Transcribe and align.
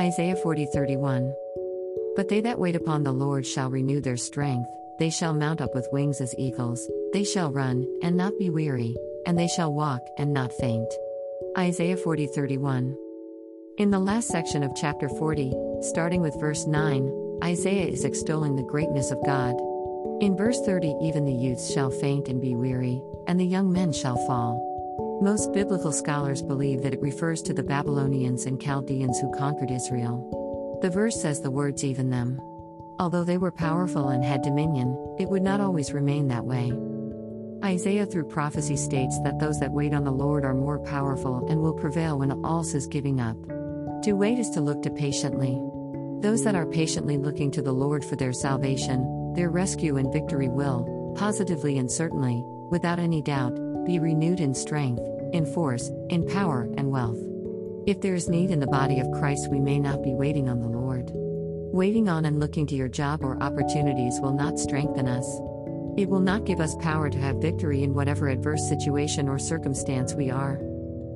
Isaiah 0.00 0.36
40:31. 0.36 1.30
But 2.16 2.28
they 2.28 2.40
that 2.40 2.58
wait 2.58 2.74
upon 2.74 3.02
the 3.02 3.12
Lord 3.12 3.44
shall 3.44 3.68
renew 3.68 4.00
their 4.00 4.16
strength, 4.16 4.70
they 4.98 5.10
shall 5.10 5.34
mount 5.34 5.60
up 5.60 5.74
with 5.74 5.92
wings 5.92 6.22
as 6.22 6.34
eagles, 6.38 6.88
they 7.12 7.22
shall 7.22 7.52
run, 7.52 7.86
and 8.02 8.16
not 8.16 8.32
be 8.38 8.48
weary, 8.48 8.96
and 9.26 9.38
they 9.38 9.46
shall 9.46 9.74
walk, 9.74 10.00
and 10.16 10.32
not 10.32 10.54
faint. 10.54 10.90
Isaiah 11.58 11.98
40:31. 11.98 12.96
In 13.76 13.90
the 13.90 13.98
last 13.98 14.28
section 14.28 14.62
of 14.62 14.74
chapter 14.74 15.10
40, 15.10 15.52
starting 15.82 16.22
with 16.22 16.40
verse 16.40 16.66
9, 16.66 17.38
Isaiah 17.44 17.86
is 17.86 18.06
extolling 18.06 18.56
the 18.56 18.70
greatness 18.72 19.10
of 19.10 19.22
God. 19.26 19.54
In 20.22 20.34
verse 20.34 20.62
30, 20.62 20.96
even 21.02 21.26
the 21.26 21.34
youths 21.44 21.70
shall 21.70 21.90
faint 21.90 22.26
and 22.26 22.40
be 22.40 22.56
weary, 22.56 23.02
and 23.26 23.38
the 23.38 23.44
young 23.44 23.70
men 23.70 23.92
shall 23.92 24.16
fall. 24.26 24.69
Most 25.22 25.52
biblical 25.52 25.92
scholars 25.92 26.40
believe 26.40 26.80
that 26.80 26.94
it 26.94 27.02
refers 27.02 27.42
to 27.42 27.52
the 27.52 27.62
Babylonians 27.62 28.46
and 28.46 28.58
Chaldeans 28.58 29.20
who 29.20 29.30
conquered 29.36 29.70
Israel. 29.70 30.78
The 30.80 30.88
verse 30.88 31.20
says 31.20 31.42
the 31.42 31.50
words 31.50 31.84
even 31.84 32.08
them. 32.08 32.40
Although 32.98 33.24
they 33.24 33.36
were 33.36 33.52
powerful 33.52 34.08
and 34.08 34.24
had 34.24 34.40
dominion, 34.40 34.96
it 35.18 35.28
would 35.28 35.42
not 35.42 35.60
always 35.60 35.92
remain 35.92 36.28
that 36.28 36.46
way. 36.46 36.72
Isaiah 37.62 38.06
through 38.06 38.28
prophecy 38.28 38.76
states 38.76 39.20
that 39.22 39.38
those 39.38 39.60
that 39.60 39.72
wait 39.72 39.92
on 39.92 40.04
the 40.04 40.10
Lord 40.10 40.42
are 40.42 40.54
more 40.54 40.78
powerful 40.78 41.46
and 41.50 41.60
will 41.60 41.74
prevail 41.74 42.18
when 42.18 42.42
all 42.42 42.62
is 42.62 42.86
giving 42.86 43.20
up. 43.20 43.36
To 44.04 44.14
wait 44.14 44.38
is 44.38 44.48
to 44.50 44.62
look 44.62 44.80
to 44.84 44.90
patiently. 44.90 45.60
Those 46.22 46.44
that 46.44 46.54
are 46.54 46.64
patiently 46.64 47.18
looking 47.18 47.50
to 47.50 47.60
the 47.60 47.74
Lord 47.74 48.06
for 48.06 48.16
their 48.16 48.32
salvation, 48.32 49.34
their 49.34 49.50
rescue 49.50 49.98
and 49.98 50.10
victory 50.10 50.48
will, 50.48 51.14
positively 51.14 51.76
and 51.76 51.90
certainly, 51.90 52.42
without 52.70 52.98
any 52.98 53.20
doubt, 53.20 53.58
be 53.84 53.98
renewed 53.98 54.40
in 54.40 54.54
strength, 54.54 55.02
in 55.32 55.46
force, 55.46 55.90
in 56.08 56.26
power, 56.26 56.68
and 56.76 56.90
wealth. 56.90 57.18
If 57.86 58.00
there 58.00 58.14
is 58.14 58.28
need 58.28 58.50
in 58.50 58.60
the 58.60 58.66
body 58.66 59.00
of 59.00 59.10
Christ, 59.12 59.50
we 59.50 59.58
may 59.58 59.78
not 59.78 60.02
be 60.02 60.14
waiting 60.14 60.48
on 60.48 60.60
the 60.60 60.68
Lord. 60.68 61.10
Waiting 61.72 62.08
on 62.08 62.24
and 62.24 62.40
looking 62.40 62.66
to 62.66 62.74
your 62.74 62.88
job 62.88 63.22
or 63.22 63.42
opportunities 63.42 64.18
will 64.20 64.34
not 64.34 64.58
strengthen 64.58 65.08
us. 65.08 65.26
It 65.96 66.08
will 66.08 66.20
not 66.20 66.44
give 66.44 66.60
us 66.60 66.76
power 66.76 67.08
to 67.10 67.18
have 67.18 67.36
victory 67.36 67.82
in 67.82 67.94
whatever 67.94 68.28
adverse 68.28 68.68
situation 68.68 69.28
or 69.28 69.38
circumstance 69.38 70.14
we 70.14 70.30
are. 70.30 70.54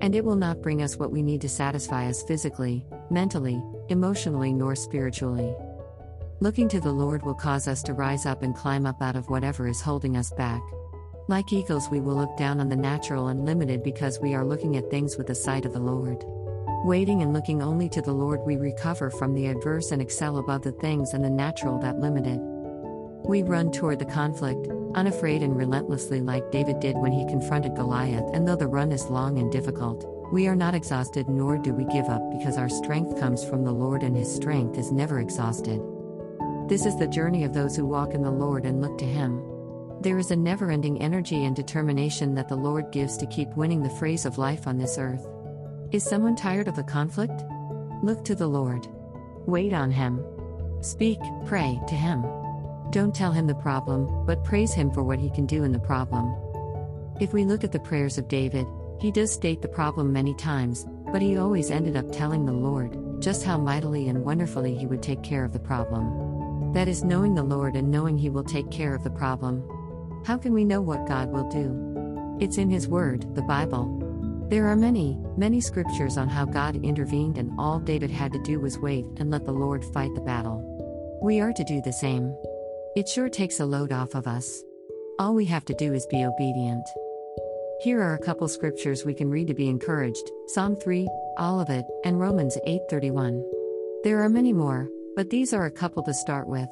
And 0.00 0.14
it 0.14 0.24
will 0.24 0.36
not 0.36 0.62
bring 0.62 0.82
us 0.82 0.96
what 0.96 1.12
we 1.12 1.22
need 1.22 1.40
to 1.42 1.48
satisfy 1.48 2.08
us 2.08 2.22
physically, 2.22 2.84
mentally, 3.10 3.62
emotionally, 3.88 4.52
nor 4.52 4.74
spiritually. 4.74 5.54
Looking 6.40 6.68
to 6.70 6.80
the 6.80 6.92
Lord 6.92 7.22
will 7.22 7.34
cause 7.34 7.68
us 7.68 7.82
to 7.84 7.92
rise 7.92 8.26
up 8.26 8.42
and 8.42 8.56
climb 8.56 8.84
up 8.84 9.00
out 9.00 9.14
of 9.14 9.30
whatever 9.30 9.68
is 9.68 9.80
holding 9.80 10.16
us 10.16 10.32
back. 10.32 10.60
Like 11.32 11.50
eagles, 11.50 11.88
we 11.88 11.98
will 11.98 12.16
look 12.16 12.36
down 12.36 12.60
on 12.60 12.68
the 12.68 12.76
natural 12.76 13.28
and 13.28 13.46
limited 13.46 13.82
because 13.82 14.20
we 14.20 14.34
are 14.34 14.44
looking 14.44 14.76
at 14.76 14.90
things 14.90 15.16
with 15.16 15.28
the 15.28 15.34
sight 15.34 15.64
of 15.64 15.72
the 15.72 15.80
Lord. 15.80 16.22
Waiting 16.84 17.22
and 17.22 17.32
looking 17.32 17.62
only 17.62 17.88
to 17.88 18.02
the 18.02 18.12
Lord, 18.12 18.40
we 18.44 18.58
recover 18.58 19.08
from 19.08 19.32
the 19.32 19.46
adverse 19.46 19.92
and 19.92 20.02
excel 20.02 20.36
above 20.36 20.60
the 20.60 20.72
things 20.72 21.14
and 21.14 21.24
the 21.24 21.30
natural 21.30 21.78
that 21.78 21.98
limited. 21.98 22.38
We 23.24 23.44
run 23.44 23.72
toward 23.72 23.98
the 23.98 24.04
conflict, 24.04 24.68
unafraid 24.94 25.42
and 25.42 25.56
relentlessly, 25.56 26.20
like 26.20 26.50
David 26.50 26.80
did 26.80 26.98
when 26.98 27.12
he 27.12 27.24
confronted 27.24 27.76
Goliath. 27.76 28.28
And 28.34 28.46
though 28.46 28.54
the 28.54 28.68
run 28.68 28.92
is 28.92 29.06
long 29.06 29.38
and 29.38 29.50
difficult, 29.50 30.04
we 30.34 30.48
are 30.48 30.54
not 30.54 30.74
exhausted 30.74 31.30
nor 31.30 31.56
do 31.56 31.72
we 31.72 31.86
give 31.86 32.10
up 32.10 32.30
because 32.30 32.58
our 32.58 32.68
strength 32.68 33.18
comes 33.18 33.42
from 33.42 33.64
the 33.64 33.72
Lord 33.72 34.02
and 34.02 34.14
his 34.14 34.30
strength 34.30 34.76
is 34.76 34.92
never 34.92 35.18
exhausted. 35.18 35.80
This 36.68 36.84
is 36.84 36.98
the 36.98 37.08
journey 37.08 37.44
of 37.44 37.54
those 37.54 37.74
who 37.74 37.86
walk 37.86 38.12
in 38.12 38.20
the 38.20 38.30
Lord 38.30 38.66
and 38.66 38.82
look 38.82 38.98
to 38.98 39.06
him. 39.06 39.42
There 40.02 40.18
is 40.18 40.32
a 40.32 40.36
never 40.36 40.72
ending 40.72 41.00
energy 41.00 41.44
and 41.44 41.54
determination 41.54 42.34
that 42.34 42.48
the 42.48 42.56
Lord 42.56 42.90
gives 42.90 43.16
to 43.18 43.26
keep 43.26 43.56
winning 43.56 43.84
the 43.84 43.88
phrase 44.00 44.26
of 44.26 44.36
life 44.36 44.66
on 44.66 44.76
this 44.76 44.98
earth. 44.98 45.24
Is 45.92 46.02
someone 46.02 46.34
tired 46.34 46.66
of 46.66 46.74
the 46.74 46.82
conflict? 46.82 47.44
Look 48.02 48.24
to 48.24 48.34
the 48.34 48.48
Lord. 48.48 48.88
Wait 49.46 49.72
on 49.72 49.92
Him. 49.92 50.20
Speak, 50.80 51.20
pray 51.46 51.80
to 51.86 51.94
Him. 51.94 52.22
Don't 52.90 53.14
tell 53.14 53.30
Him 53.30 53.46
the 53.46 53.54
problem, 53.54 54.26
but 54.26 54.42
praise 54.42 54.74
Him 54.74 54.90
for 54.90 55.04
what 55.04 55.20
He 55.20 55.30
can 55.30 55.46
do 55.46 55.62
in 55.62 55.70
the 55.70 55.78
problem. 55.78 56.34
If 57.20 57.32
we 57.32 57.44
look 57.44 57.62
at 57.62 57.70
the 57.70 57.78
prayers 57.78 58.18
of 58.18 58.26
David, 58.26 58.66
he 58.98 59.12
does 59.12 59.30
state 59.30 59.62
the 59.62 59.68
problem 59.68 60.12
many 60.12 60.34
times, 60.34 60.84
but 61.12 61.22
he 61.22 61.36
always 61.36 61.70
ended 61.70 61.96
up 61.96 62.10
telling 62.10 62.44
the 62.44 62.52
Lord 62.52 63.22
just 63.22 63.44
how 63.44 63.56
mightily 63.56 64.08
and 64.08 64.24
wonderfully 64.24 64.74
he 64.74 64.86
would 64.86 65.02
take 65.02 65.22
care 65.22 65.44
of 65.44 65.52
the 65.52 65.60
problem. 65.60 66.32
That 66.72 66.88
is 66.88 67.04
knowing 67.04 67.34
the 67.34 67.42
Lord 67.42 67.76
and 67.76 67.90
knowing 67.90 68.16
He 68.16 68.30
will 68.30 68.44
take 68.44 68.70
care 68.70 68.94
of 68.94 69.04
the 69.04 69.10
problem. 69.10 69.62
How 70.24 70.36
can 70.36 70.52
we 70.52 70.64
know 70.64 70.80
what 70.80 71.08
God 71.08 71.30
will 71.30 71.48
do? 71.48 72.38
It's 72.40 72.56
in 72.56 72.70
His 72.70 72.86
Word, 72.86 73.34
the 73.34 73.42
Bible. 73.42 74.46
There 74.48 74.66
are 74.66 74.76
many, 74.76 75.18
many 75.36 75.60
scriptures 75.60 76.16
on 76.16 76.28
how 76.28 76.44
God 76.44 76.76
intervened, 76.84 77.38
and 77.38 77.50
all 77.58 77.80
David 77.80 78.10
had 78.10 78.32
to 78.32 78.42
do 78.44 78.60
was 78.60 78.78
wait 78.78 79.04
and 79.16 79.32
let 79.32 79.44
the 79.44 79.52
Lord 79.52 79.84
fight 79.86 80.14
the 80.14 80.20
battle. 80.20 80.62
We 81.20 81.40
are 81.40 81.52
to 81.52 81.64
do 81.64 81.80
the 81.82 81.92
same. 81.92 82.36
It 82.94 83.08
sure 83.08 83.28
takes 83.28 83.58
a 83.58 83.66
load 83.66 83.90
off 83.90 84.14
of 84.14 84.28
us. 84.28 84.62
All 85.18 85.34
we 85.34 85.44
have 85.46 85.64
to 85.64 85.74
do 85.74 85.92
is 85.92 86.06
be 86.06 86.24
obedient. 86.24 86.86
Here 87.80 88.00
are 88.00 88.14
a 88.14 88.24
couple 88.24 88.46
scriptures 88.46 89.04
we 89.04 89.14
can 89.14 89.28
read 89.28 89.48
to 89.48 89.54
be 89.54 89.68
encouraged 89.68 90.30
Psalm 90.48 90.76
3, 90.76 91.08
all 91.36 91.58
of 91.58 91.68
it, 91.68 91.84
and 92.04 92.20
Romans 92.20 92.56
8:31. 92.64 93.42
There 94.04 94.22
are 94.22 94.28
many 94.28 94.52
more, 94.52 94.88
but 95.16 95.30
these 95.30 95.52
are 95.52 95.66
a 95.66 95.70
couple 95.70 96.04
to 96.04 96.14
start 96.14 96.46
with. 96.46 96.68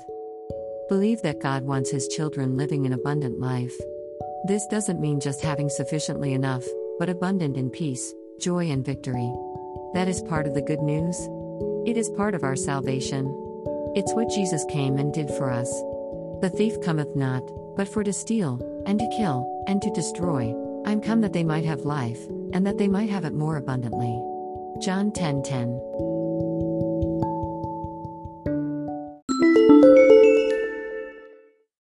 Believe 0.90 1.22
that 1.22 1.40
God 1.40 1.62
wants 1.62 1.88
his 1.88 2.08
children 2.08 2.56
living 2.56 2.84
an 2.84 2.92
abundant 2.92 3.38
life. 3.38 3.78
This 4.48 4.66
doesn't 4.66 5.00
mean 5.00 5.20
just 5.20 5.40
having 5.40 5.68
sufficiently 5.68 6.32
enough, 6.32 6.64
but 6.98 7.08
abundant 7.08 7.56
in 7.56 7.70
peace, 7.70 8.12
joy, 8.40 8.68
and 8.68 8.84
victory. 8.84 9.32
That 9.94 10.08
is 10.08 10.20
part 10.20 10.48
of 10.48 10.54
the 10.54 10.60
good 10.60 10.80
news. 10.80 11.16
It 11.86 11.96
is 11.96 12.10
part 12.10 12.34
of 12.34 12.42
our 12.42 12.56
salvation. 12.56 13.26
It's 13.94 14.12
what 14.14 14.30
Jesus 14.30 14.64
came 14.64 14.96
and 14.96 15.14
did 15.14 15.30
for 15.30 15.52
us. 15.52 15.70
The 16.40 16.52
thief 16.52 16.80
cometh 16.80 17.14
not, 17.14 17.48
but 17.76 17.86
for 17.86 18.02
to 18.02 18.12
steal, 18.12 18.58
and 18.84 18.98
to 18.98 19.16
kill, 19.16 19.46
and 19.68 19.80
to 19.82 19.92
destroy. 19.92 20.52
I'm 20.86 21.00
come 21.00 21.20
that 21.20 21.32
they 21.32 21.44
might 21.44 21.66
have 21.66 21.82
life, 21.82 22.26
and 22.52 22.66
that 22.66 22.78
they 22.78 22.88
might 22.88 23.10
have 23.10 23.24
it 23.24 23.32
more 23.32 23.58
abundantly. 23.58 24.20
John 24.80 25.12
10:10. 25.12 25.44
10, 25.44 25.44
10. 25.44 26.09